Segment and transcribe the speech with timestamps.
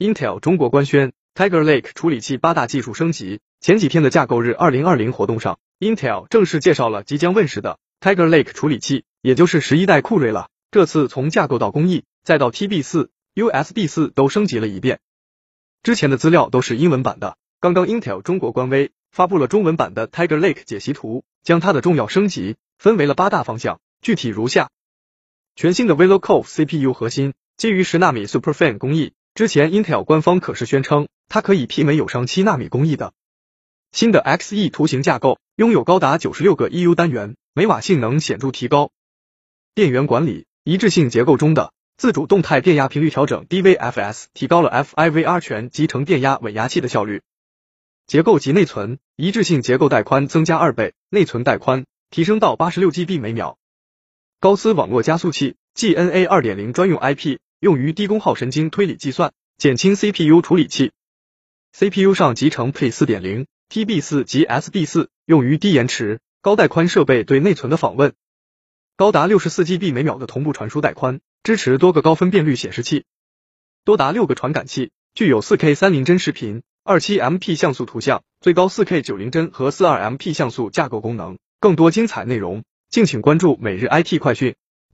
[0.00, 3.40] Intel 中国官宣 Tiger Lake 处理器八大技术升级。
[3.60, 10.48] 前几天的架构日二零二零活动上，Intel 正式介绍了即将问世的 Tiger Lake 处理器，也就是十一代酷睿了。
[10.70, 15.00] 这次从架构到工艺，再到 TB 四、USB 四都升级了一遍。
[15.82, 24.70] 之前的资料都是英文版的，刚刚 Intel 中国官微发布了中文版的 Tiger Lake 解析图，将它的重要升级分为了八大方向，具体如下：
[25.56, 29.12] 全新的 VeloCove CPU 核心基于十纳米 SuperFin 工艺。
[29.40, 33.14] 之前 Intel 官方可是宣称，它可以媲美友商七纳米工艺的
[33.90, 38.90] 新的 Xe 图形架构，拥有高达九十六个 EU 单元，每瓦性能显著提高。
[39.74, 47.22] 电源管理一致性结构中的自主动态电压频率调整 DVFS 提高了 FIVR 全集成电压稳压器的效率。
[48.06, 53.56] 结构及内存一致性结构带宽增加二倍，内存带宽提升到八十六 GB 每秒。
[54.38, 57.38] 高斯网络加速器 GNA 二点零专用 IP。
[57.60, 60.92] 用于低功耗神经推理计算，减轻 CPU 处理器。
[61.74, 68.14] CPU 上集成 P 四点零、TB 四及 SB 四，用于低延迟、高带宽设备对内存的访问。
[68.96, 73.04] 高达六十四 GB 每秒的同步传输带宽，支持多个高分辨率显示器，
[73.84, 81.36] 多达六个传感器，具有四 K 三零帧视频、二七 MP 像素图像、最高四 K 九零帧和四二 MP 像素架构功能。
[81.60, 84.54] 更多精彩内容，敬请关注每日 IT 快讯。